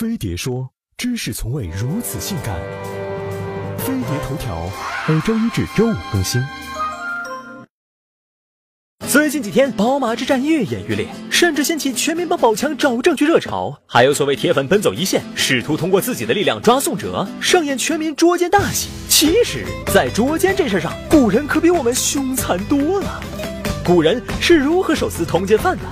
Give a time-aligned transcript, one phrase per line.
[0.00, 2.58] 飞碟说：“知识从未如此性感。”
[3.76, 4.66] 飞碟头条
[5.06, 6.42] 每周一至周五更新。
[9.06, 13.78] 最近几天，宝马之战愈演愈烈，甚至掀起全民帮宝强找证据热潮。
[13.84, 18.88] 还有所谓铁粉奔走一线，试图通过自己的力量抓宋哲，上演全民捉奸大戏。
[19.06, 23.22] 其实，在捉奸这事上，古人可比我们凶残多了。
[23.84, 25.82] 古人是如何手撕通奸犯的？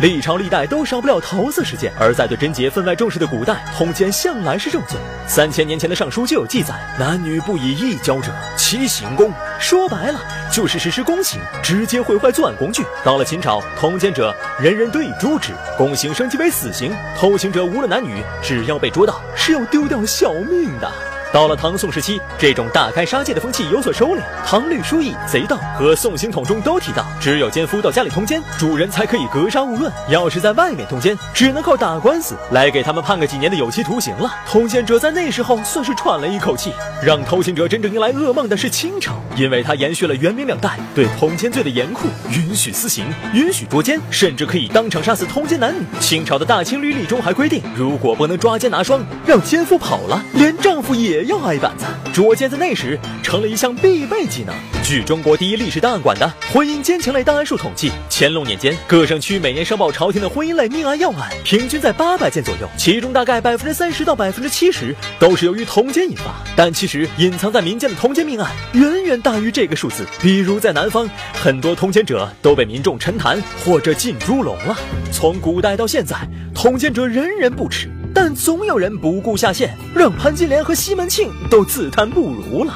[0.00, 4.98] 历朝历代都少不了桃色事件，而在对贞洁分外重视的古代，通奸向来是重罪。
[5.26, 9.30] 三千年前的尚书就有记载：男女不以一交者，其行宫。
[9.58, 10.18] 说白了，
[10.50, 12.82] 就是实施宫刑，直接毁坏作案工具。
[13.04, 16.96] 到了秦朝，通奸者人人得以诛之，宫刑升级为死刑。
[17.18, 20.90] 偷情者无论男女，只要被捉到，是要丢掉小命的。
[21.32, 24.20] 到了唐宋时期，这种大开杀戒的风气有所收敛。
[24.44, 29.92] 唐律疏议贼盗和宋刑统中都提到，只有奸夫到家里通奸，主人才可以格杀勿论。
[30.08, 34.28] 要是在外面通奸，只能靠打官司来给他们判个几年的有期徒刑了。
[34.44, 36.72] 通奸者在那时候算是喘了一口气。
[37.00, 45.84] 让偷情者真正迎来噩梦的是清朝，因为它延续了元明两代对通奸罪的严酷，允许私刑，允许捉奸，甚至可以当场杀死通奸男女。
[46.00, 51.19] 清朝的大清律例中还规定，如果不能抓奸拿双，让奸夫跑了，连丈夫也。
[51.24, 54.54] 要挨板子，捉奸在那时成了一项必备技能。
[54.82, 66.34] 据中国第一历史档案馆的婚姻奸情类档案数统计，乾隆年间各省区每年上报朝廷的婚姻类命案要案，平均在八百件左右，其中大概百分之三十到百分之七十都是由于通奸引发。
[66.56, 70.04] 但其实隐藏在民间的通奸命案远远大于这个数字。
[70.20, 74.76] 比如在南方，很多通奸者都被民众沉潭或者进猪笼了。
[75.12, 76.16] 从古代到现在，
[76.54, 77.88] 通奸者人人不耻。
[78.14, 82.74] 但总有人不顾下限，让潘金莲和西门庆都自叹不如了。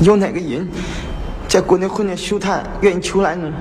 [0.00, 0.68] 有哪个人
[1.48, 3.52] 在国内混的舒坦愿意出来呢？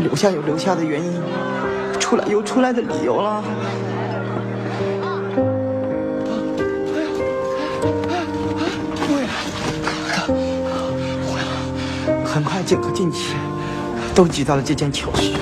[0.00, 1.12] 留下有留下的原因，
[1.98, 3.42] 出来有出来的理由了。
[12.24, 13.34] 很快，剑客进去，
[14.14, 15.32] 都知道了这件糗事。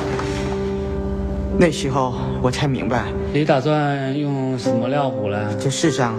[1.59, 5.55] 那时候我才明白，你打算用什么料补了？
[5.59, 6.15] 这世上，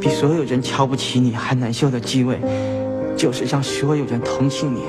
[0.00, 2.38] 比所有人瞧不起你还难受的机会，
[3.16, 4.80] 就是让所有人同情你。